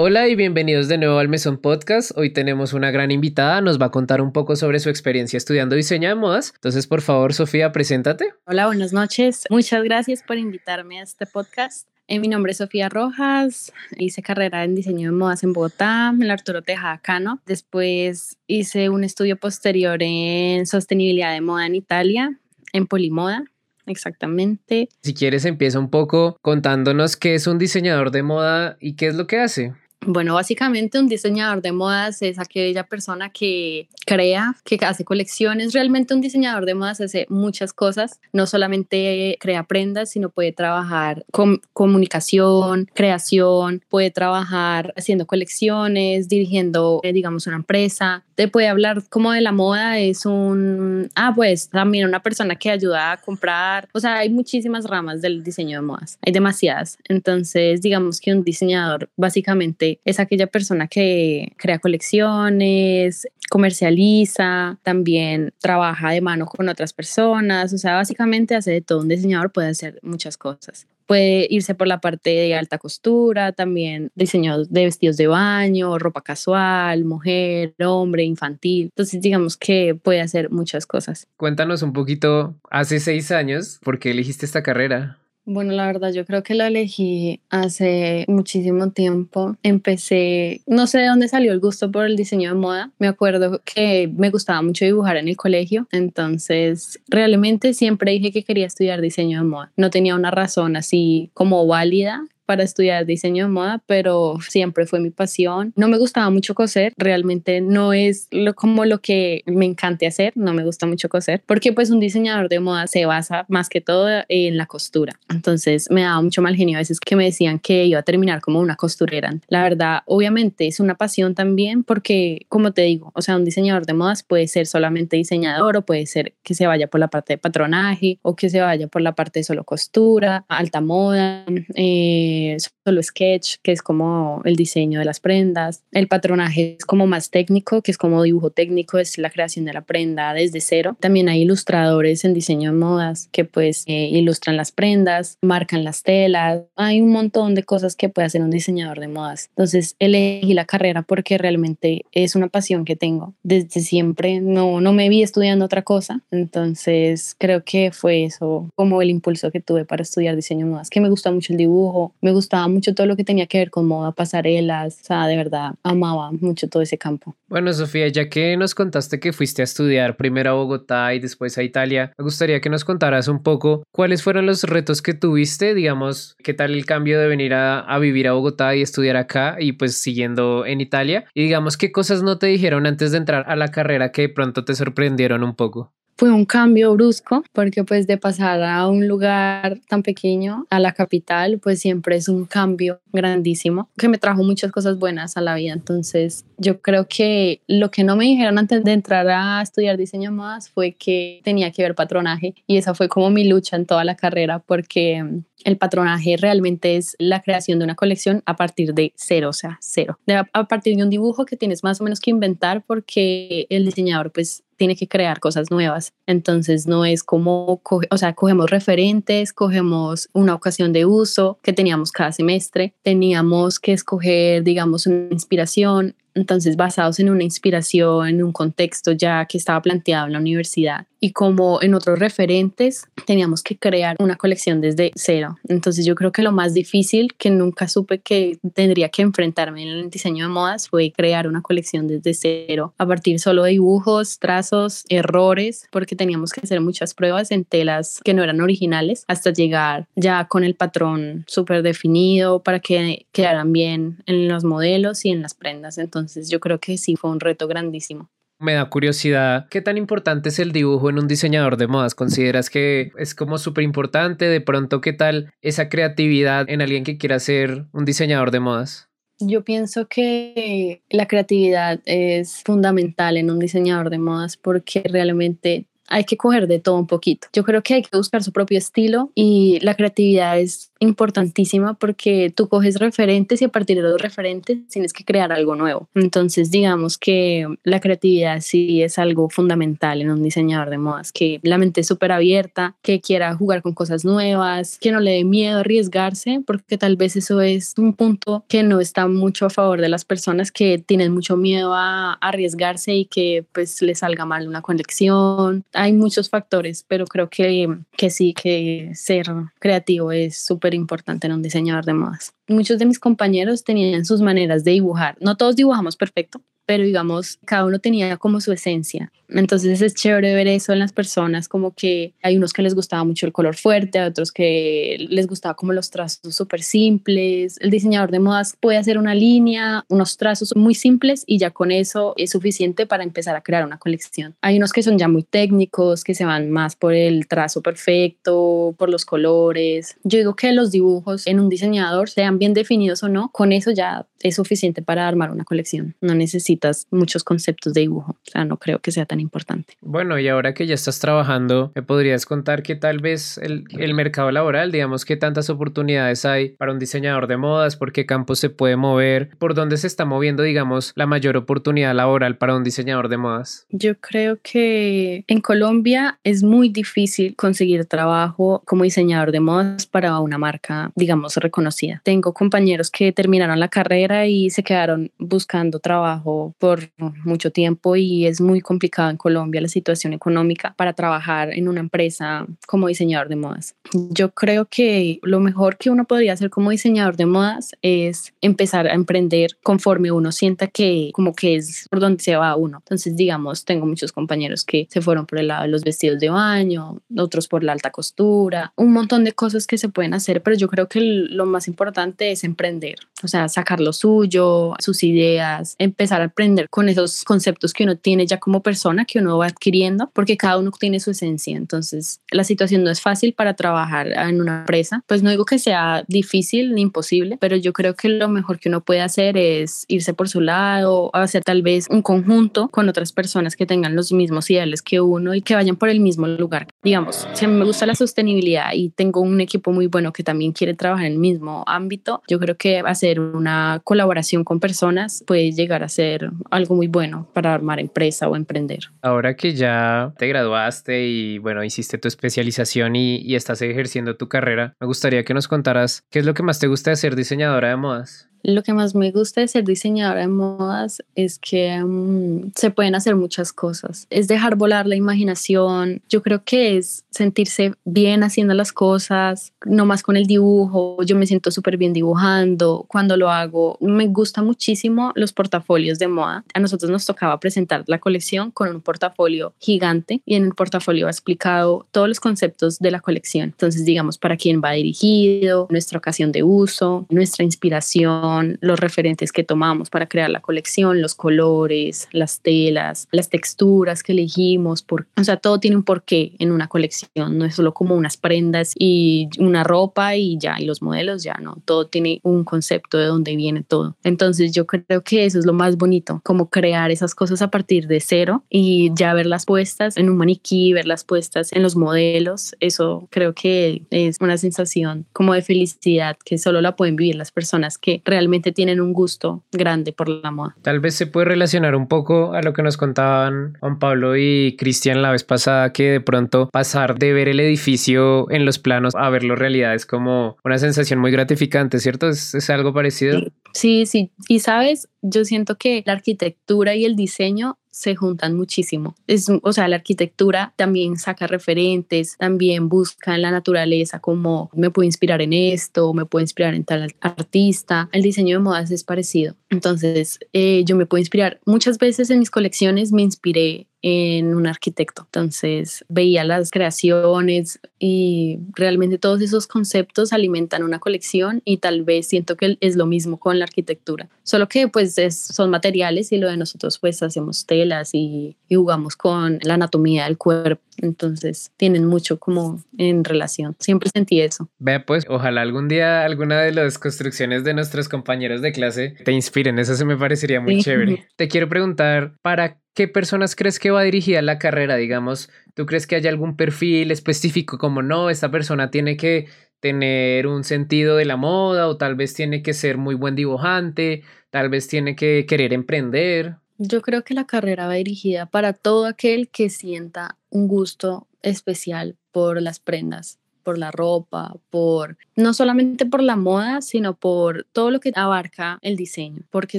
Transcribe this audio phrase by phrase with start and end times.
[0.00, 2.12] Hola y bienvenidos de nuevo al Mesón Podcast.
[2.14, 5.74] Hoy tenemos una gran invitada, nos va a contar un poco sobre su experiencia estudiando
[5.74, 6.52] diseño de modas.
[6.54, 8.32] Entonces, por favor, Sofía, preséntate.
[8.46, 9.42] Hola, buenas noches.
[9.50, 11.88] Muchas gracias por invitarme a este podcast.
[12.06, 16.22] Eh, mi nombre es Sofía Rojas, hice carrera en diseño de modas en Bogotá, en
[16.22, 17.40] el Arturo Tejada Cano.
[17.44, 22.38] Después hice un estudio posterior en sostenibilidad de moda en Italia,
[22.72, 23.46] en Polimoda
[23.86, 24.90] exactamente.
[25.02, 29.16] Si quieres, empieza un poco contándonos qué es un diseñador de moda y qué es
[29.16, 29.72] lo que hace.
[30.06, 35.72] Bueno, básicamente un diseñador de modas es aquella persona que crea, que hace colecciones.
[35.72, 38.20] Realmente un diseñador de modas hace muchas cosas.
[38.32, 47.00] No solamente crea prendas, sino puede trabajar con comunicación, creación, puede trabajar haciendo colecciones, dirigiendo,
[47.02, 48.24] eh, digamos, una empresa.
[48.38, 52.70] Te puede hablar como de la moda, es un, ah, pues también una persona que
[52.70, 53.88] ayuda a comprar.
[53.92, 56.20] O sea, hay muchísimas ramas del diseño de modas.
[56.24, 56.98] Hay demasiadas.
[57.08, 66.12] Entonces, digamos que un diseñador básicamente es aquella persona que crea colecciones, comercializa, también trabaja
[66.12, 69.00] de mano con otras personas, o sea, básicamente hace de todo.
[69.00, 70.86] Un diseñador puede hacer muchas cosas.
[71.08, 76.20] Puede irse por la parte de alta costura, también diseño de vestidos de baño, ropa
[76.20, 78.90] casual, mujer, hombre, infantil.
[78.94, 81.26] Entonces, digamos que puede hacer muchas cosas.
[81.38, 85.16] Cuéntanos un poquito, hace seis años, ¿por qué elegiste esta carrera?
[85.50, 89.56] Bueno, la verdad, yo creo que lo elegí hace muchísimo tiempo.
[89.62, 92.90] Empecé, no sé de dónde salió el gusto por el diseño de moda.
[92.98, 98.44] Me acuerdo que me gustaba mucho dibujar en el colegio, entonces realmente siempre dije que
[98.44, 99.72] quería estudiar diseño de moda.
[99.78, 105.00] No tenía una razón así como válida para estudiar diseño de moda, pero siempre fue
[105.00, 105.74] mi pasión.
[105.76, 110.32] No me gustaba mucho coser, realmente no es lo, como lo que me encante hacer,
[110.34, 113.82] no me gusta mucho coser, porque pues un diseñador de moda se basa más que
[113.82, 115.20] todo en la costura.
[115.28, 118.40] Entonces me daba mucho mal genio a veces que me decían que iba a terminar
[118.40, 119.34] como una costurera.
[119.48, 123.84] La verdad, obviamente es una pasión también porque, como te digo, o sea, un diseñador
[123.84, 127.34] de modas puede ser solamente diseñador o puede ser que se vaya por la parte
[127.34, 131.44] de patronaje o que se vaya por la parte de solo costura, alta moda.
[131.74, 132.36] Eh,
[132.84, 135.82] solo sketch, que es como el diseño de las prendas.
[135.92, 139.72] El patronaje es como más técnico, que es como dibujo técnico, es la creación de
[139.72, 140.96] la prenda desde cero.
[141.00, 146.02] También hay ilustradores en diseño de modas que pues eh, ilustran las prendas, marcan las
[146.02, 146.62] telas.
[146.76, 149.48] Hay un montón de cosas que puede hacer un diseñador de modas.
[149.50, 153.34] Entonces elegí la carrera porque realmente es una pasión que tengo.
[153.42, 156.22] Desde siempre no, no me vi estudiando otra cosa.
[156.30, 160.90] Entonces creo que fue eso como el impulso que tuve para estudiar diseño de modas,
[160.90, 163.70] que me gusta mucho el dibujo, me gustaba mucho todo lo que tenía que ver
[163.70, 167.36] con moda, pasarelas, o sea, de verdad amaba mucho todo ese campo.
[167.48, 171.56] Bueno, Sofía, ya que nos contaste que fuiste a estudiar primero a Bogotá y después
[171.58, 175.74] a Italia, me gustaría que nos contaras un poco cuáles fueron los retos que tuviste,
[175.74, 179.56] digamos, qué tal el cambio de venir a, a vivir a Bogotá y estudiar acá
[179.58, 183.44] y pues siguiendo en Italia, y digamos qué cosas no te dijeron antes de entrar
[183.48, 187.84] a la carrera que de pronto te sorprendieron un poco fue un cambio brusco porque
[187.84, 192.44] pues de pasar a un lugar tan pequeño a la capital pues siempre es un
[192.44, 197.62] cambio grandísimo que me trajo muchas cosas buenas a la vida entonces yo creo que
[197.68, 201.70] lo que no me dijeron antes de entrar a estudiar diseño más fue que tenía
[201.70, 205.24] que ver patronaje y esa fue como mi lucha en toda la carrera porque
[205.64, 209.78] el patronaje realmente es la creación de una colección a partir de cero, o sea,
[209.80, 210.18] cero.
[210.52, 214.32] a partir de un dibujo que tienes más o menos que inventar porque el diseñador
[214.32, 216.14] pues tiene que crear cosas nuevas.
[216.26, 222.12] Entonces no es como, o sea, cogemos referentes, cogemos una ocasión de uso que teníamos
[222.12, 228.52] cada semestre, teníamos que escoger, digamos, una inspiración, entonces basados en una inspiración, en un
[228.52, 233.76] contexto ya que estaba planteado en la universidad y como en otros referentes teníamos que
[233.76, 235.58] crear una colección desde cero.
[235.68, 239.88] Entonces yo creo que lo más difícil que nunca supe que tendría que enfrentarme en
[239.88, 244.38] el diseño de modas fue crear una colección desde cero, a partir solo de dibujos,
[244.38, 249.52] trazos, errores, porque teníamos que hacer muchas pruebas en telas que no eran originales hasta
[249.52, 255.30] llegar ya con el patrón súper definido para que quedaran bien en los modelos y
[255.30, 255.98] en las prendas.
[255.98, 258.28] Entonces yo creo que sí fue un reto grandísimo.
[258.60, 262.16] Me da curiosidad, ¿qué tan importante es el dibujo en un diseñador de modas?
[262.16, 264.46] ¿Consideras que es como súper importante?
[264.46, 269.08] De pronto, ¿qué tal esa creatividad en alguien que quiera ser un diseñador de modas?
[269.38, 276.24] Yo pienso que la creatividad es fundamental en un diseñador de modas porque realmente hay
[276.24, 277.46] que coger de todo un poquito.
[277.52, 282.52] Yo creo que hay que buscar su propio estilo y la creatividad es importantísima porque
[282.54, 286.08] tú coges referentes y a partir de los referentes tienes que crear algo nuevo.
[286.14, 291.60] Entonces, digamos que la creatividad sí es algo fundamental en un diseñador de modas, que
[291.62, 295.44] la mente es súper abierta, que quiera jugar con cosas nuevas, que no le dé
[295.44, 300.00] miedo arriesgarse, porque tal vez eso es un punto que no está mucho a favor
[300.00, 304.68] de las personas que tienen mucho miedo a arriesgarse y que pues les salga mal
[304.68, 305.84] una colección.
[305.92, 309.46] Hay muchos factores, pero creo que, que sí, que ser
[309.78, 312.54] creativo es súper importante en un diseñador de modas.
[312.68, 315.36] Muchos de mis compañeros tenían sus maneras de dibujar.
[315.40, 319.30] No todos dibujamos perfecto, pero digamos, cada uno tenía como su esencia.
[319.50, 323.24] Entonces es chévere ver eso en las personas, como que hay unos que les gustaba
[323.24, 327.76] mucho el color fuerte, a otros que les gustaba como los trazos súper simples.
[327.80, 331.90] El diseñador de modas puede hacer una línea, unos trazos muy simples y ya con
[331.90, 334.54] eso es suficiente para empezar a crear una colección.
[334.62, 338.94] Hay unos que son ya muy técnicos, que se van más por el trazo perfecto,
[338.96, 340.16] por los colores.
[340.24, 343.90] Yo digo que los dibujos en un diseñador, sean bien definidos o no, con eso
[343.90, 346.14] ya es suficiente para armar una colección.
[346.20, 346.34] No
[346.78, 348.32] necesitas muchos conceptos de dibujo.
[348.32, 349.94] O sea, no creo que sea tan importante.
[350.00, 354.14] Bueno, y ahora que ya estás trabajando, ¿me podrías contar qué tal vez el, el
[354.14, 358.58] mercado laboral, digamos, qué tantas oportunidades hay para un diseñador de modas, por qué campos
[358.58, 362.84] se puede mover, por dónde se está moviendo, digamos, la mayor oportunidad laboral para un
[362.84, 363.86] diseñador de modas?
[363.90, 370.38] Yo creo que en Colombia es muy difícil conseguir trabajo como diseñador de modas para
[370.40, 372.20] una marca, digamos, reconocida.
[372.24, 377.10] Tengo compañeros que terminaron la carrera y se quedaron buscando trabajo por
[377.44, 382.00] mucho tiempo y es muy complicado en Colombia la situación económica para trabajar en una
[382.00, 383.96] empresa como diseñador de modas.
[384.30, 389.06] Yo creo que lo mejor que uno podría hacer como diseñador de modas es empezar
[389.06, 392.98] a emprender conforme uno sienta que como que es por donde se va uno.
[392.98, 396.48] Entonces, digamos, tengo muchos compañeros que se fueron por el lado de los vestidos de
[396.48, 400.76] baño, otros por la alta costura, un montón de cosas que se pueden hacer, pero
[400.76, 405.94] yo creo que lo más importante es emprender, o sea, sacar los suyo, sus ideas,
[405.98, 409.66] empezar a aprender con esos conceptos que uno tiene ya como persona, que uno va
[409.66, 411.76] adquiriendo, porque cada uno tiene su esencia.
[411.76, 415.22] Entonces, la situación no es fácil para trabajar en una empresa.
[415.28, 418.88] Pues no digo que sea difícil ni imposible, pero yo creo que lo mejor que
[418.88, 423.32] uno puede hacer es irse por su lado, hacer tal vez un conjunto con otras
[423.32, 426.88] personas que tengan los mismos ideales que uno y que vayan por el mismo lugar.
[427.04, 430.42] Digamos, si a mí me gusta la sostenibilidad y tengo un equipo muy bueno que
[430.42, 435.44] también quiere trabajar en el mismo ámbito, yo creo que hacer una colaboración con personas
[435.46, 439.00] puede llegar a ser algo muy bueno para armar empresa o emprender.
[439.22, 444.48] Ahora que ya te graduaste y bueno, hiciste tu especialización y, y estás ejerciendo tu
[444.48, 447.36] carrera, me gustaría que nos contaras qué es lo que más te gusta de ser
[447.36, 448.48] diseñadora de modas.
[448.62, 453.14] Lo que más me gusta de ser diseñadora de modas es que mm, se pueden
[453.14, 454.26] hacer muchas cosas.
[454.30, 456.22] Es dejar volar la imaginación.
[456.28, 461.22] Yo creo que es sentirse bien haciendo las cosas, no más con el dibujo.
[461.24, 463.96] Yo me siento súper bien dibujando cuando lo hago.
[464.00, 466.64] Me gusta muchísimo los portafolios de moda.
[466.74, 471.26] A nosotros nos tocaba presentar la colección con un portafolio gigante y en el portafolio
[471.26, 473.64] ha explicado todos los conceptos de la colección.
[473.64, 478.47] Entonces, digamos, para quién va dirigido, nuestra ocasión de uso, nuestra inspiración
[478.80, 484.32] los referentes que tomamos para crear la colección, los colores, las telas, las texturas que
[484.32, 488.14] elegimos, por, o sea, todo tiene un porqué en una colección, no es solo como
[488.14, 492.64] unas prendas y una ropa y ya, y los modelos ya, no, todo tiene un
[492.64, 494.16] concepto de dónde viene todo.
[494.24, 498.06] Entonces yo creo que eso es lo más bonito, como crear esas cosas a partir
[498.06, 503.28] de cero y ya verlas puestas en un maniquí, verlas puestas en los modelos, eso
[503.30, 507.98] creo que es una sensación como de felicidad que solo la pueden vivir las personas
[507.98, 510.76] que realmente realmente tienen un gusto grande por la moda.
[510.82, 514.76] Tal vez se puede relacionar un poco a lo que nos contaban Juan Pablo y
[514.78, 519.14] Cristian la vez pasada, que de pronto pasar de ver el edificio en los planos
[519.16, 522.28] a verlo realidad es como una sensación muy gratificante, ¿cierto?
[522.28, 523.40] ¿Es, es algo parecido?
[523.72, 524.30] Sí, sí.
[524.48, 529.16] Y sabes, yo siento que la arquitectura y el diseño se juntan muchísimo.
[529.26, 534.90] Es, o sea, la arquitectura también saca referentes, también busca en la naturaleza como me
[534.90, 538.08] puedo inspirar en esto, me puedo inspirar en tal artista.
[538.12, 539.56] El diseño de modas es parecido.
[539.68, 541.58] Entonces, eh, yo me puedo inspirar.
[541.66, 545.22] Muchas veces en mis colecciones me inspiré en un arquitecto.
[545.22, 552.28] Entonces veía las creaciones y realmente todos esos conceptos alimentan una colección y tal vez
[552.28, 554.28] siento que es lo mismo con la arquitectura.
[554.42, 559.16] Solo que pues son materiales y lo de nosotros pues hacemos telas y, y jugamos
[559.16, 560.82] con la anatomía del cuerpo.
[561.00, 563.76] Entonces tienen mucho como en relación.
[563.78, 564.68] Siempre sentí eso.
[564.78, 569.32] Vea pues, ojalá algún día alguna de las construcciones de nuestros compañeros de clase te
[569.32, 569.78] inspiren.
[569.78, 571.26] Eso se me parecería muy chévere.
[571.36, 574.96] Te quiero preguntar, ¿para ¿qué personas crees que va dirigida la carrera?
[574.96, 579.46] Digamos, ¿tú crees que haya algún perfil específico como no, esta persona tiene que
[579.80, 584.22] tener un sentido de la moda o tal vez tiene que ser muy buen dibujante,
[584.50, 586.56] tal vez tiene que querer emprender.
[586.78, 592.16] Yo creo que la carrera va dirigida para todo aquel que sienta un gusto especial
[592.32, 597.92] por las prendas por la ropa, por no solamente por la moda, sino por todo
[597.92, 599.78] lo que abarca el diseño, porque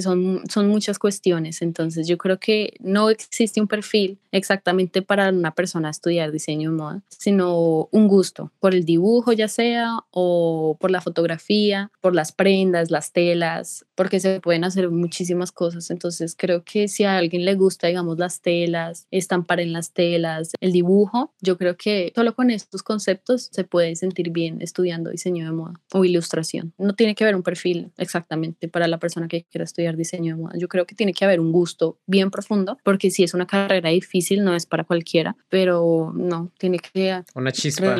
[0.00, 1.60] son, son muchas cuestiones.
[1.60, 6.76] Entonces yo creo que no existe un perfil exactamente para una persona estudiar diseño de
[6.76, 12.32] moda, sino un gusto por el dibujo ya sea o por la fotografía, por las
[12.32, 15.90] prendas, las telas, porque se pueden hacer muchísimas cosas.
[15.90, 20.52] Entonces creo que si a alguien le gusta, digamos, las telas, estampar en las telas,
[20.60, 25.49] el dibujo, yo creo que solo con estos conceptos se puede sentir bien estudiando diseño
[25.50, 26.72] de moda o ilustración.
[26.78, 30.42] No tiene que haber un perfil exactamente para la persona que quiera estudiar diseño de
[30.42, 30.58] moda.
[30.58, 33.90] Yo creo que tiene que haber un gusto bien profundo, porque si es una carrera
[33.90, 37.22] difícil, no es para cualquiera, pero no, tiene que...
[37.34, 37.98] Una chispa.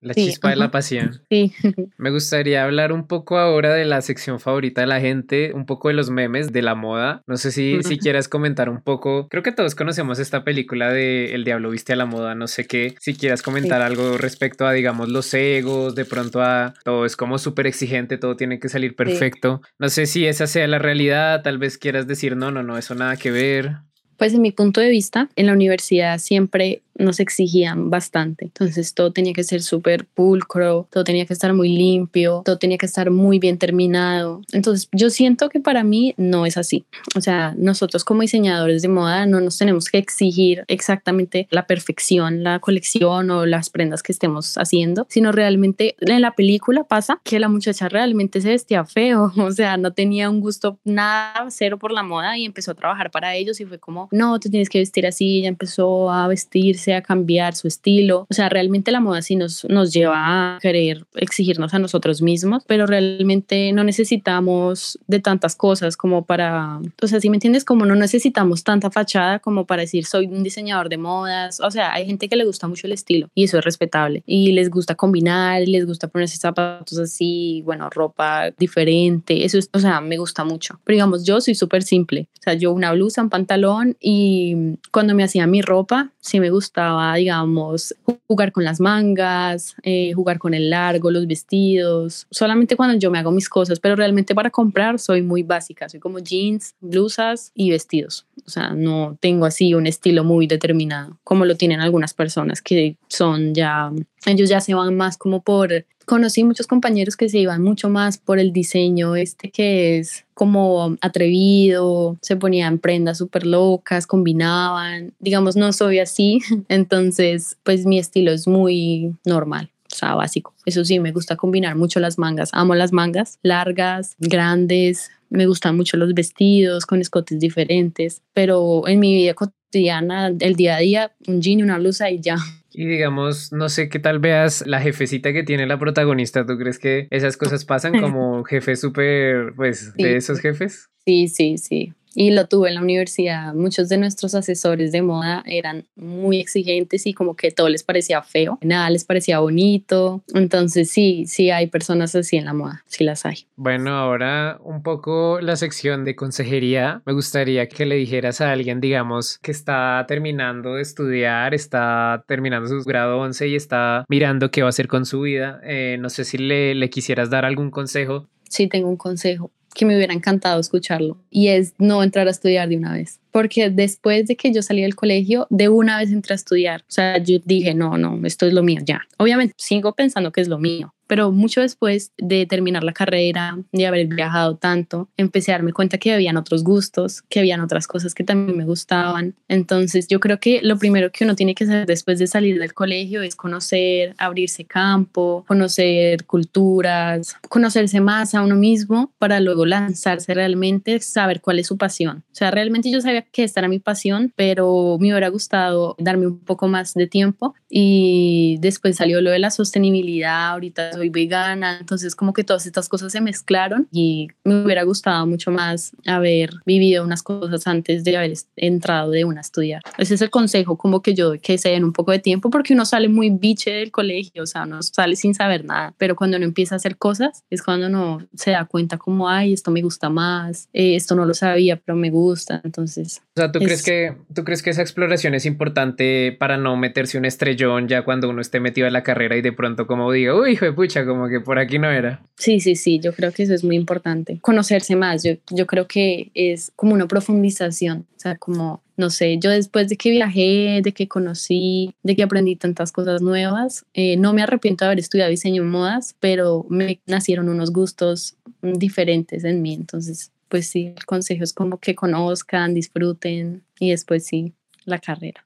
[0.00, 1.22] La chispa de la pasión.
[1.30, 1.52] Sí.
[1.96, 5.88] Me gustaría hablar un poco ahora de la sección favorita de la gente, un poco
[5.88, 7.22] de los memes de la moda.
[7.26, 9.28] No sé si, si quieras comentar un poco.
[9.28, 12.34] Creo que todos conocemos esta película de El Diablo Viste a la Moda.
[12.34, 16.74] No sé qué, si quieras comentar algo respecto a, digamos, los egos, de pronto a
[17.04, 19.60] es como súper exigente, todo tiene que salir perfecto.
[19.78, 22.94] No sé si esa sea la realidad, tal vez quieras decir, no, no, no, eso
[22.94, 23.76] nada que ver.
[24.16, 28.46] Pues en mi punto de vista, en la universidad siempre nos exigían bastante.
[28.46, 32.78] Entonces todo tenía que ser súper pulcro, todo tenía que estar muy limpio, todo tenía
[32.78, 34.42] que estar muy bien terminado.
[34.52, 36.84] Entonces yo siento que para mí no es así.
[37.16, 42.42] O sea, nosotros como diseñadores de moda no nos tenemos que exigir exactamente la perfección,
[42.42, 47.40] la colección o las prendas que estemos haciendo, sino realmente en la película pasa que
[47.40, 51.92] la muchacha realmente se vestía feo, o sea, no tenía un gusto nada cero por
[51.92, 54.78] la moda y empezó a trabajar para ellos y fue como, no, tú tienes que
[54.78, 58.26] vestir así, ella empezó a vestirse a cambiar su estilo.
[58.30, 62.64] O sea, realmente la moda sí nos, nos lleva a querer exigirnos a nosotros mismos,
[62.66, 67.86] pero realmente no necesitamos de tantas cosas como para, o sea, si me entiendes, como
[67.86, 71.60] no necesitamos tanta fachada como para decir soy un diseñador de modas.
[71.60, 74.52] O sea, hay gente que le gusta mucho el estilo y eso es respetable y
[74.52, 79.44] les gusta combinar, les gusta ponerse zapatos así, bueno, ropa diferente.
[79.44, 80.80] Eso es, o sea, me gusta mucho.
[80.84, 82.28] Pero digamos, yo soy súper simple.
[82.38, 86.50] O sea, yo una blusa, un pantalón y cuando me hacía mi ropa, sí me
[86.50, 86.69] gusta
[87.16, 87.94] digamos,
[88.26, 93.18] jugar con las mangas, eh, jugar con el largo, los vestidos, solamente cuando yo me
[93.18, 97.70] hago mis cosas, pero realmente para comprar soy muy básica, soy como jeans, blusas y
[97.70, 98.26] vestidos.
[98.46, 102.96] O sea, no tengo así un estilo muy determinado, como lo tienen algunas personas que
[103.08, 103.90] son ya,
[104.26, 108.18] ellos ya se van más como por conocí muchos compañeros que se iban mucho más
[108.18, 115.54] por el diseño este que es como atrevido, se ponían prendas súper locas, combinaban, digamos,
[115.54, 119.70] no soy así, entonces pues mi estilo es muy normal.
[119.92, 120.54] O sea, básico.
[120.64, 122.50] Eso sí, me gusta combinar mucho las mangas.
[122.52, 125.10] Amo las mangas largas, grandes.
[125.30, 128.22] Me gustan mucho los vestidos con escotes diferentes.
[128.32, 132.20] Pero en mi vida cotidiana, el día a día, un jean y una blusa y
[132.20, 132.36] ya.
[132.72, 136.46] Y digamos, no sé qué tal veas la jefecita que tiene la protagonista.
[136.46, 140.90] ¿Tú crees que esas cosas pasan como jefe súper, pues, de esos jefes?
[141.04, 143.54] Sí, sí, sí y lo tuve en la universidad.
[143.54, 148.22] Muchos de nuestros asesores de moda eran muy exigentes y como que todo les parecía
[148.22, 150.22] feo, nada les parecía bonito.
[150.34, 153.46] Entonces sí, sí hay personas así en la moda, sí las hay.
[153.56, 157.02] Bueno, ahora un poco la sección de consejería.
[157.06, 162.24] Me gustaría que le dijeras a alguien, digamos, que está terminando de estudiar, está
[162.60, 165.60] terminando su grado 11 y está mirando qué va a hacer con su vida.
[165.64, 168.28] Eh, no sé si le, le quisieras dar algún consejo.
[168.48, 172.68] Sí, tengo un consejo que me hubiera encantado escucharlo y es no entrar a estudiar
[172.68, 173.20] de una vez.
[173.30, 176.80] Porque después de que yo salí del colegio, de una vez entré a estudiar.
[176.82, 179.02] O sea, yo dije, no, no, esto es lo mío ya.
[179.18, 183.84] Obviamente sigo pensando que es lo mío, pero mucho después de terminar la carrera, de
[183.84, 188.14] haber viajado tanto, empecé a darme cuenta que habían otros gustos, que habían otras cosas
[188.14, 189.34] que también me gustaban.
[189.48, 192.74] Entonces yo creo que lo primero que uno tiene que hacer después de salir del
[192.74, 200.32] colegio es conocer, abrirse campo, conocer culturas, conocerse más a uno mismo para luego lanzarse
[200.32, 202.22] realmente, saber cuál es su pasión.
[202.30, 206.28] O sea, realmente yo sabía que esta era mi pasión, pero me hubiera gustado darme
[206.28, 211.78] un poco más de tiempo y después salió lo de la sostenibilidad, ahorita soy vegana,
[211.80, 216.50] entonces como que todas estas cosas se mezclaron y me hubiera gustado mucho más haber
[216.66, 219.80] vivido unas cosas antes de haber entrado de una a estudiar.
[219.96, 222.74] Ese es el consejo como que yo que se den un poco de tiempo porque
[222.74, 226.36] uno sale muy biche del colegio, o sea, uno sale sin saber nada, pero cuando
[226.36, 229.80] uno empieza a hacer cosas es cuando uno se da cuenta como, ay, esto me
[229.80, 233.22] gusta más, eh, esto no lo sabía, pero me gusta, entonces...
[233.36, 237.16] O sea, ¿tú, crees que, ¿tú crees que esa exploración es importante para no meterse
[237.16, 240.34] un estrellón ya cuando uno esté metido en la carrera y de pronto como diga,
[240.34, 240.72] uy, hijo de
[241.06, 242.22] como que por aquí no era.
[242.36, 244.38] Sí, sí, sí, yo creo que eso es muy importante.
[244.40, 249.38] Conocerse más, yo, yo creo que es como una profundización, o sea, como, no sé,
[249.38, 254.16] yo después de que viajé, de que conocí, de que aprendí tantas cosas nuevas, eh,
[254.16, 259.44] no me arrepiento de haber estudiado diseño en modas, pero me nacieron unos gustos diferentes
[259.44, 264.52] en mí, entonces, pues sí, el consejo es como que conozcan, disfruten y después sí,
[264.84, 265.44] la carrera.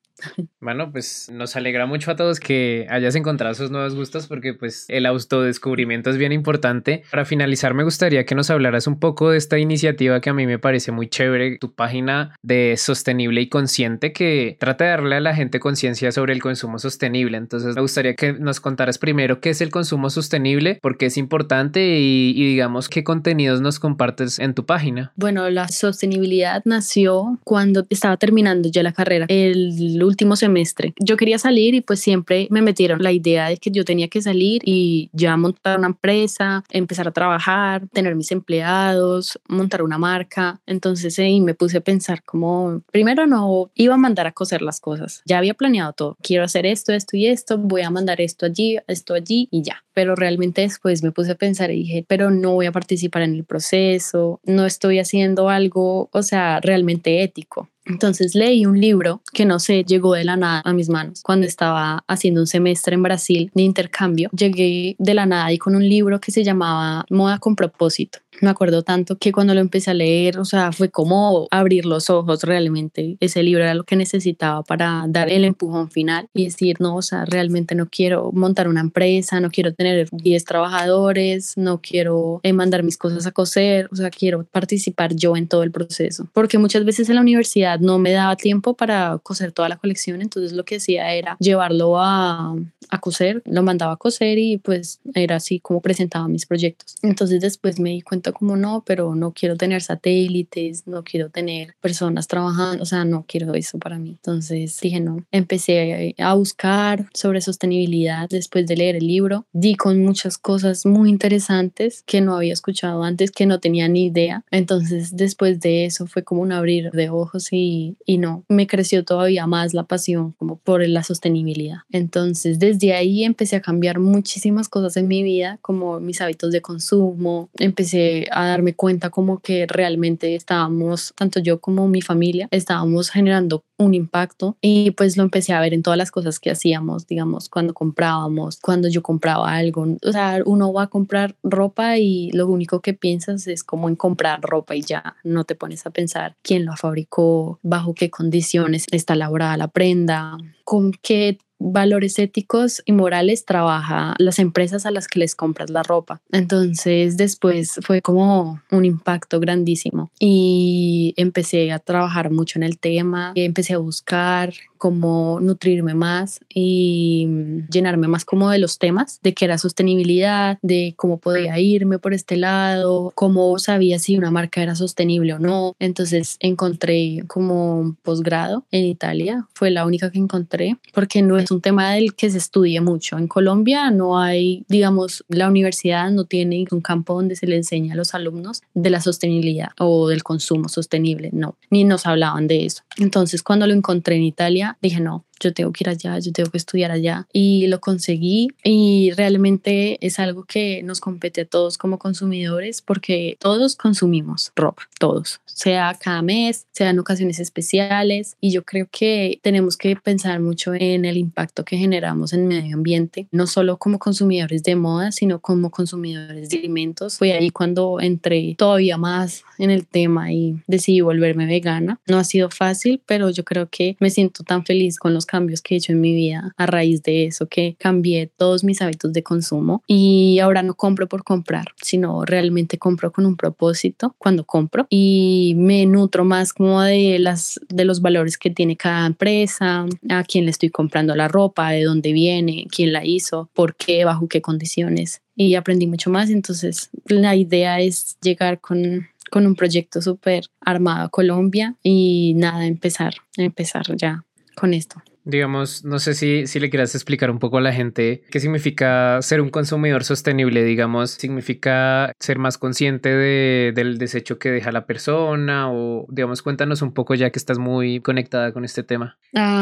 [0.60, 4.86] Bueno, pues nos alegra mucho a todos que hayas encontrado esos nuevos gustos porque pues
[4.88, 7.02] el autodescubrimiento es bien importante.
[7.10, 10.46] Para finalizar me gustaría que nos hablaras un poco de esta iniciativa que a mí
[10.46, 15.20] me parece muy chévere, tu página de sostenible y consciente que trata de darle a
[15.20, 17.36] la gente conciencia sobre el consumo sostenible.
[17.36, 21.18] Entonces me gustaría que nos contaras primero qué es el consumo sostenible, por qué es
[21.18, 25.12] importante y, y digamos qué contenidos nos compartes en tu página.
[25.16, 29.26] Bueno, la sostenibilidad nació cuando estaba terminando ya la carrera.
[29.28, 30.94] El último semestre.
[30.98, 34.22] Yo quería salir y pues siempre me metieron la idea de que yo tenía que
[34.22, 40.60] salir y ya montar una empresa, empezar a trabajar, tener mis empleados, montar una marca.
[40.66, 44.80] Entonces ahí me puse a pensar como, primero no iba a mandar a coser las
[44.80, 45.22] cosas.
[45.24, 46.16] Ya había planeado todo.
[46.22, 47.58] Quiero hacer esto, esto y esto.
[47.58, 49.84] Voy a mandar esto allí, esto allí y ya.
[49.92, 53.34] Pero realmente después me puse a pensar y dije, pero no voy a participar en
[53.34, 54.40] el proceso.
[54.44, 57.68] No estoy haciendo algo, o sea, realmente ético.
[57.86, 61.46] Entonces leí un libro que no sé, llegó de la nada a mis manos cuando
[61.46, 64.30] estaba haciendo un semestre en Brasil de intercambio.
[64.32, 68.18] Llegué de la nada y con un libro que se llamaba Moda con propósito.
[68.40, 72.10] Me acuerdo tanto que cuando lo empecé a leer, o sea, fue como abrir los
[72.10, 73.16] ojos realmente.
[73.20, 77.02] Ese libro era lo que necesitaba para dar el empujón final y decir, no, o
[77.02, 82.52] sea, realmente no quiero montar una empresa, no quiero tener 10 trabajadores, no quiero eh,
[82.52, 86.28] mandar mis cosas a coser, o sea, quiero participar yo en todo el proceso.
[86.32, 90.22] Porque muchas veces en la universidad no me daba tiempo para coser toda la colección,
[90.22, 92.54] entonces lo que hacía era llevarlo a,
[92.90, 96.96] a coser, lo mandaba a coser y pues era así como presentaba mis proyectos.
[97.02, 101.74] Entonces después me di cuenta como no, pero no quiero tener satélites, no quiero tener
[101.80, 104.10] personas trabajando, o sea, no quiero eso para mí.
[104.10, 110.02] Entonces dije no, empecé a buscar sobre sostenibilidad después de leer el libro, di con
[110.02, 114.44] muchas cosas muy interesantes que no había escuchado antes, que no tenía ni idea.
[114.50, 119.04] Entonces después de eso fue como un abrir de ojos y, y no, me creció
[119.04, 121.78] todavía más la pasión como por la sostenibilidad.
[121.90, 126.60] Entonces desde ahí empecé a cambiar muchísimas cosas en mi vida, como mis hábitos de
[126.60, 133.10] consumo, empecé a darme cuenta como que realmente estábamos, tanto yo como mi familia, estábamos
[133.10, 137.06] generando un impacto y pues lo empecé a ver en todas las cosas que hacíamos,
[137.06, 142.30] digamos, cuando comprábamos, cuando yo compraba algo, o sea, uno va a comprar ropa y
[142.32, 145.90] lo único que piensas es como en comprar ropa y ya no te pones a
[145.90, 151.38] pensar quién lo fabricó, bajo qué condiciones está elaborada la prenda, con qué
[151.72, 156.20] valores éticos y morales trabaja las empresas a las que les compras la ropa.
[156.30, 163.32] Entonces después fue como un impacto grandísimo y empecé a trabajar mucho en el tema,
[163.34, 164.52] empecé a buscar
[164.84, 167.26] cómo nutrirme más y
[167.70, 172.12] llenarme más como de los temas, de qué era sostenibilidad, de cómo podía irme por
[172.12, 175.74] este lado, cómo sabía si una marca era sostenible o no.
[175.78, 181.50] Entonces encontré como un posgrado en Italia, fue la única que encontré, porque no es
[181.54, 183.16] un tema del que se estudie mucho.
[183.16, 187.94] En Colombia no hay, digamos, la universidad no tiene un campo donde se le enseña
[187.94, 192.66] a los alumnos de la sostenibilidad o del consumo sostenible, no, ni nos hablaban de
[192.66, 192.82] eso.
[192.96, 196.50] Entonces cuando lo encontré en Italia, dije, no, yo tengo que ir allá, yo tengo
[196.50, 197.26] que estudiar allá.
[197.32, 203.36] Y lo conseguí y realmente es algo que nos compete a todos como consumidores porque
[203.40, 208.36] todos consumimos ropa, todos, sea cada mes, sea en ocasiones especiales.
[208.40, 212.46] Y yo creo que tenemos que pensar mucho en el impacto que generamos en el
[212.46, 217.18] medio ambiente, no solo como consumidores de moda, sino como consumidores de alimentos.
[217.18, 222.00] Fue ahí cuando entré todavía más en el tema y decidí volverme vegana.
[222.06, 225.62] No ha sido fácil, pero yo creo que me siento tan feliz con los cambios
[225.62, 229.12] que he hecho en mi vida a raíz de eso, que cambié todos mis hábitos
[229.12, 234.44] de consumo y ahora no compro por comprar, sino realmente compro con un propósito cuando
[234.44, 239.86] compro y me nutro más como de, las, de los valores que tiene cada empresa,
[240.08, 244.04] a quién le estoy comprando la ropa, de dónde viene, quién la hizo, por qué,
[244.04, 246.30] bajo qué condiciones y aprendí mucho más.
[246.30, 252.66] Entonces la idea es llegar con con un proyecto súper armado a Colombia y nada,
[252.66, 255.02] empezar, empezar ya con esto.
[255.24, 259.20] Digamos, no sé si, si le quieras explicar un poco a la gente qué significa
[259.22, 264.86] ser un consumidor sostenible, digamos, significa ser más consciente de, del desecho que deja la
[264.86, 269.16] persona o, digamos, cuéntanos un poco ya que estás muy conectada con este tema.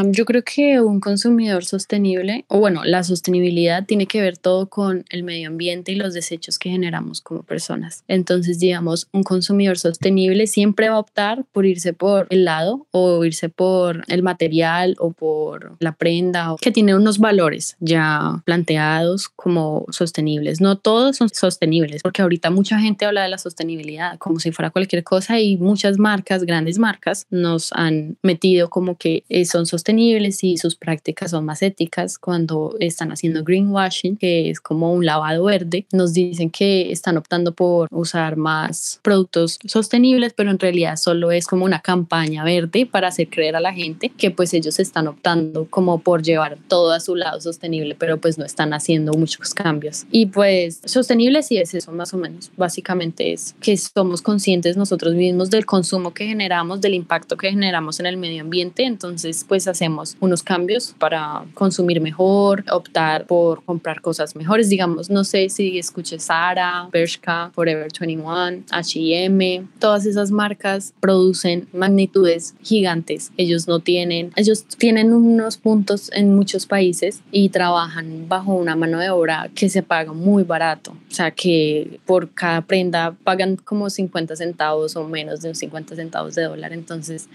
[0.07, 5.05] yo creo que un consumidor sostenible, o bueno, la sostenibilidad tiene que ver todo con
[5.11, 8.05] el medio ambiente y los desechos que generamos como personas.
[8.09, 13.25] Entonces, digamos, un consumidor sostenible siempre va a optar por irse por el lado o
[13.25, 19.87] irse por el material o por la prenda, que tiene unos valores ya planteados como
[19.91, 20.61] sostenibles.
[20.61, 24.71] No todos son sostenibles, porque ahorita mucha gente habla de la sostenibilidad como si fuera
[24.71, 30.45] cualquier cosa y muchas marcas, grandes marcas, nos han metido como que eh, son sostenibles
[30.45, 35.45] y sus prácticas son más éticas cuando están haciendo greenwashing, que es como un lavado
[35.45, 35.87] verde.
[35.93, 41.47] Nos dicen que están optando por usar más productos sostenibles, pero en realidad solo es
[41.47, 45.42] como una campaña verde para hacer creer a la gente que pues ellos están optando
[45.71, 50.07] como por llevar todo a su lado sostenible, pero pues no están haciendo muchos cambios.
[50.11, 52.51] Y pues sostenible sí es eso más o menos.
[52.57, 58.01] Básicamente es que somos conscientes nosotros mismos del consumo que generamos, del impacto que generamos
[58.01, 64.01] en el medio ambiente, entonces pues hacemos unos cambios para consumir mejor, optar por comprar
[64.01, 70.95] cosas mejores, digamos, no sé si escuches Zara, Bershka, Forever 21, H&M, todas esas marcas
[71.01, 73.33] producen magnitudes gigantes.
[73.37, 78.77] Ellos no tienen, ellos tienen un unos puntos en muchos países y trabajan bajo una
[78.77, 80.92] mano de obra que se paga muy barato.
[80.92, 86.35] O sea, que por cada prenda pagan como 50 centavos o menos de 50 centavos
[86.35, 86.73] de dólar.
[86.73, 87.29] Entonces,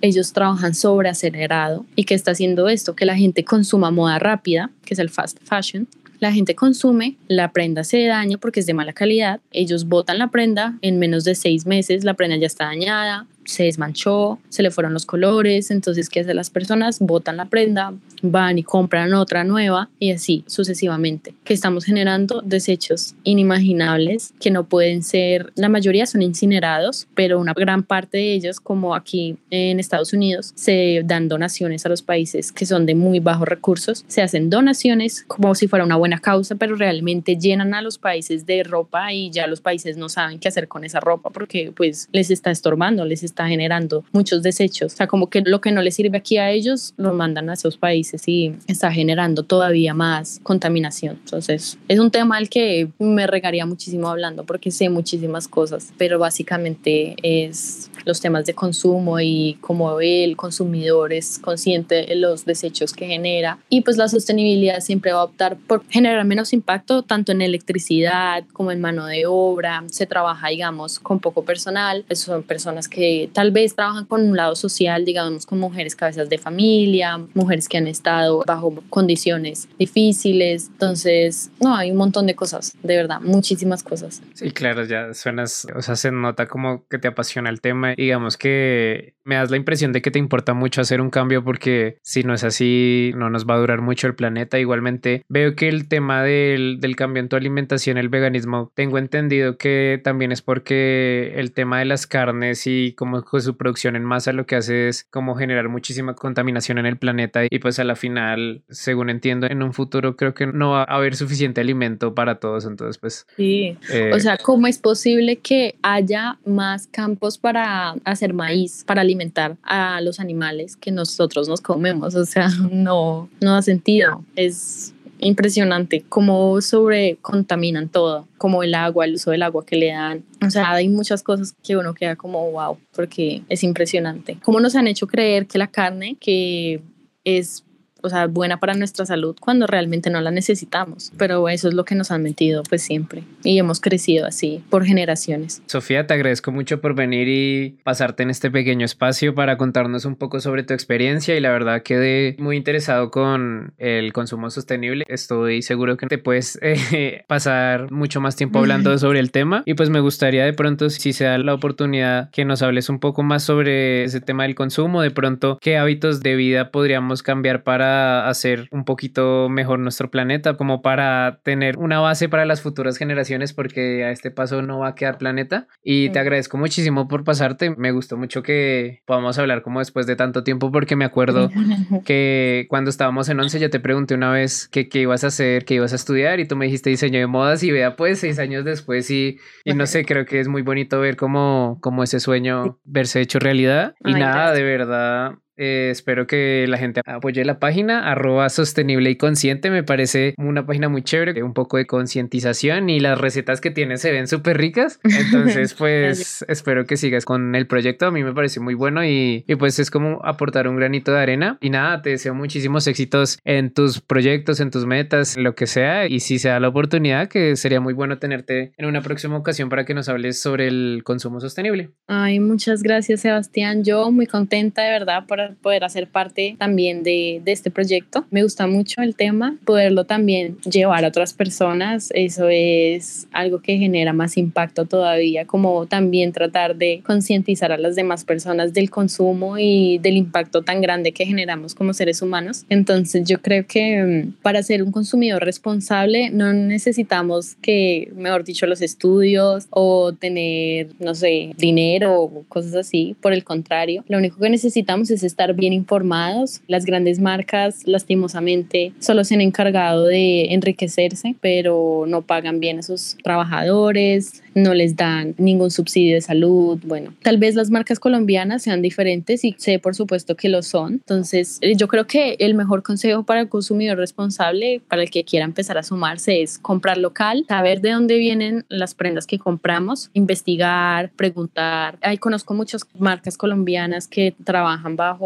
[0.00, 1.84] ellos trabajan sobre acelerado.
[1.96, 2.94] ¿Y qué está haciendo esto?
[2.94, 5.88] Que la gente consuma moda rápida, que es el fast fashion,
[6.20, 10.28] la gente consume, la prenda se daña porque es de mala calidad, ellos botan la
[10.28, 14.70] prenda, en menos de seis meses la prenda ya está dañada, se desmanchó, se le
[14.70, 16.98] fueron los colores, entonces ¿qué hacen las personas?
[17.00, 23.14] Botan la prenda, van y compran otra nueva y así sucesivamente, que estamos generando desechos
[23.24, 28.60] inimaginables que no pueden ser, la mayoría son incinerados, pero una gran parte de ellos,
[28.60, 33.20] como aquí en Estados Unidos, se dan donaciones a los países que son de muy
[33.20, 37.82] bajos recursos, se hacen donaciones como si fuera una buena causa, pero realmente llenan a
[37.82, 41.30] los países de ropa y ya los países no saben qué hacer con esa ropa
[41.30, 44.94] porque pues les está estorbando, les está generando muchos desechos.
[44.94, 47.54] O sea, como que lo que no les sirve aquí a ellos, lo mandan a
[47.54, 51.18] esos países y está generando todavía más contaminación.
[51.24, 56.18] Entonces, es un tema al que me regaría muchísimo hablando porque sé muchísimas cosas, pero
[56.18, 62.92] básicamente es los temas de consumo y cómo el consumidor es consciente de los desechos
[62.92, 63.58] que genera.
[63.68, 68.44] Y pues la sostenibilidad siempre va a optar por generar menos impacto tanto en electricidad
[68.52, 69.84] como en mano de obra.
[69.90, 72.04] Se trabaja, digamos, con poco personal.
[72.12, 76.38] son personas que tal vez trabajan con un lado social, digamos, con mujeres cabezas de
[76.38, 80.68] familia, mujeres que han estado bajo condiciones difíciles.
[80.72, 84.22] Entonces, no, hay un montón de cosas, de verdad, muchísimas cosas.
[84.34, 87.94] Sí, claro, ya suenas, o sea, se nota como que te apasiona el tema.
[87.94, 91.98] Digamos que me das la impresión de que te importa mucho hacer un cambio porque
[92.02, 94.58] si no es así, no nos va a durar mucho el planeta.
[94.58, 99.56] Igualmente, veo que el tema del, del cambio en tu alimentación, el veganismo, tengo entendido
[99.56, 104.04] que también es porque el tema de las carnes y como con su producción en
[104.04, 107.84] masa lo que hace es como generar muchísima contaminación en el planeta y pues a
[107.84, 112.14] la final, según entiendo, en un futuro creo que no va a haber suficiente alimento
[112.14, 113.26] para todos, entonces pues...
[113.36, 119.00] Sí, eh, o sea, ¿cómo es posible que haya más campos para hacer maíz, para
[119.02, 122.14] alimentar a los animales que nosotros nos comemos?
[122.14, 129.04] O sea, no, no da sentido, es impresionante cómo sobre contaminan todo, como el agua,
[129.04, 130.24] el uso del agua que le dan.
[130.44, 134.38] O sea, hay muchas cosas que uno queda como wow, porque es impresionante.
[134.42, 136.80] Cómo nos han hecho creer que la carne, que
[137.24, 137.64] es
[138.02, 141.12] o sea, buena para nuestra salud cuando realmente no la necesitamos.
[141.16, 144.84] Pero eso es lo que nos han metido pues siempre y hemos crecido así por
[144.84, 145.62] generaciones.
[145.66, 150.16] Sofía, te agradezco mucho por venir y pasarte en este pequeño espacio para contarnos un
[150.16, 155.04] poco sobre tu experiencia y la verdad quedé muy interesado con el consumo sostenible.
[155.08, 159.74] Estoy seguro que te puedes eh, pasar mucho más tiempo hablando sobre el tema y
[159.74, 163.22] pues me gustaría de pronto si se da la oportunidad que nos hables un poco
[163.22, 167.89] más sobre ese tema del consumo, de pronto qué hábitos de vida podríamos cambiar para
[168.28, 173.52] hacer un poquito mejor nuestro planeta, como para tener una base para las futuras generaciones,
[173.52, 175.66] porque a este paso no va a quedar planeta.
[175.82, 177.74] Y te agradezco muchísimo por pasarte.
[177.76, 181.50] Me gustó mucho que podamos hablar como después de tanto tiempo, porque me acuerdo
[182.04, 185.74] que cuando estábamos en 11 yo te pregunté una vez qué ibas a hacer, qué
[185.74, 188.64] ibas a estudiar, y tú me dijiste diseño de modas, y vea, pues seis años
[188.64, 192.78] después, y, y no sé, creo que es muy bonito ver cómo, cómo ese sueño
[192.84, 193.94] verse hecho realidad.
[194.04, 199.16] Y nada, de verdad Eh, espero que la gente apoye la página, arroba sostenible y
[199.16, 199.70] consciente.
[199.70, 203.98] Me parece una página muy chévere, un poco de concientización y las recetas que tiene
[203.98, 205.00] se ven súper ricas.
[205.04, 208.06] Entonces, pues espero que sigas con el proyecto.
[208.06, 211.20] A mí me parece muy bueno y, y pues es como aportar un granito de
[211.20, 211.58] arena.
[211.60, 216.06] Y nada, te deseo muchísimos éxitos en tus proyectos, en tus metas, lo que sea.
[216.06, 219.68] Y si se da la oportunidad, que sería muy bueno tenerte en una próxima ocasión
[219.68, 221.90] para que nos hables sobre el consumo sostenible.
[222.06, 223.84] Ay, muchas gracias, Sebastián.
[223.84, 228.26] Yo muy contenta de verdad por poder hacer parte también de, de este proyecto.
[228.30, 232.10] Me gusta mucho el tema, poderlo también llevar a otras personas.
[232.14, 237.96] Eso es algo que genera más impacto todavía, como también tratar de concientizar a las
[237.96, 242.64] demás personas del consumo y del impacto tan grande que generamos como seres humanos.
[242.68, 248.66] Entonces yo creo que mm, para ser un consumidor responsable no necesitamos que, mejor dicho,
[248.66, 253.16] los estudios o tener, no sé, dinero o cosas así.
[253.20, 256.60] Por el contrario, lo único que necesitamos es estar bien informados.
[256.66, 262.82] Las grandes marcas, lastimosamente, solo se han encargado de enriquecerse, pero no pagan bien a
[262.82, 266.78] sus trabajadores, no les dan ningún subsidio de salud.
[266.84, 270.94] Bueno, tal vez las marcas colombianas sean diferentes y sé por supuesto que lo son.
[270.94, 275.24] Entonces, eh, yo creo que el mejor consejo para el consumidor responsable, para el que
[275.24, 280.10] quiera empezar a sumarse, es comprar local, saber de dónde vienen las prendas que compramos,
[280.14, 281.98] investigar, preguntar.
[282.02, 285.19] Ahí conozco muchas marcas colombianas que trabajan bajo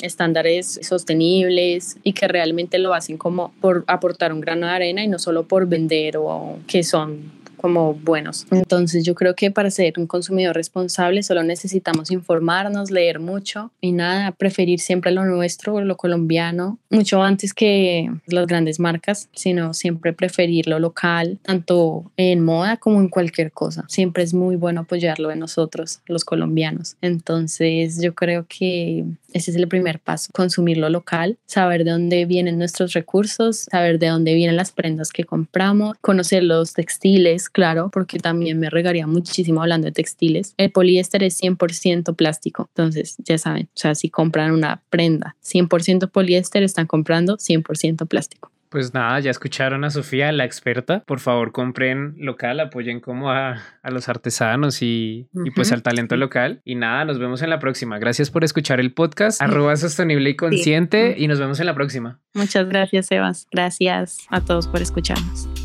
[0.00, 5.08] estándares sostenibles y que realmente lo hacen como por aportar un grano de arena y
[5.08, 8.46] no solo por vender o que son como buenos.
[8.50, 13.92] Entonces yo creo que para ser un consumidor responsable solo necesitamos informarnos, leer mucho y
[13.92, 20.12] nada, preferir siempre lo nuestro, lo colombiano, mucho antes que las grandes marcas, sino siempre
[20.12, 23.84] preferir lo local, tanto en moda como en cualquier cosa.
[23.88, 26.96] Siempre es muy bueno apoyarlo en nosotros, los colombianos.
[27.00, 32.24] Entonces yo creo que ese es el primer paso, consumir lo local, saber de dónde
[32.26, 37.90] vienen nuestros recursos, saber de dónde vienen las prendas que compramos, conocer los textiles, claro,
[37.90, 40.54] porque también me regaría muchísimo hablando de textiles.
[40.56, 46.10] El poliéster es 100% plástico, entonces ya saben, o sea, si compran una prenda 100%
[46.10, 48.50] poliéster, están comprando 100% plástico.
[48.72, 51.04] Pues nada, ya escucharon a Sofía, la experta.
[51.04, 56.62] Por favor, compren local, apoyen como a, los artesanos y, pues al talento local.
[56.64, 57.98] Y nada, nos vemos en la próxima.
[57.98, 62.18] Gracias por escuchar el podcast, arroba sostenible y consciente, y nos vemos en la próxima.
[62.32, 63.46] Muchas gracias, Sebas.
[63.52, 65.61] Gracias a todos por escucharnos.